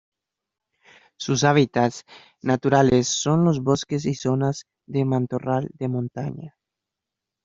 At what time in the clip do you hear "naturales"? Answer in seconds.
2.41-3.07